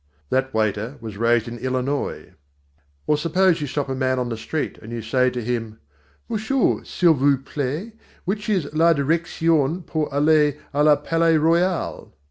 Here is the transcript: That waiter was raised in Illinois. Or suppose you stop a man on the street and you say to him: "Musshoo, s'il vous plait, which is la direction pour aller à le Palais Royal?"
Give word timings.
That 0.31 0.51
waiter 0.51 0.97
was 0.99 1.15
raised 1.17 1.47
in 1.47 1.59
Illinois. 1.59 2.33
Or 3.05 3.17
suppose 3.19 3.61
you 3.61 3.67
stop 3.67 3.87
a 3.87 3.93
man 3.93 4.17
on 4.17 4.29
the 4.29 4.35
street 4.35 4.79
and 4.79 4.91
you 4.91 5.03
say 5.03 5.29
to 5.29 5.43
him: 5.43 5.77
"Musshoo, 6.27 6.83
s'il 6.83 7.13
vous 7.13 7.37
plait, 7.37 7.93
which 8.25 8.49
is 8.49 8.73
la 8.73 8.93
direction 8.93 9.83
pour 9.83 10.11
aller 10.11 10.57
à 10.73 10.83
le 10.83 10.97
Palais 10.97 11.37
Royal?" 11.37 12.11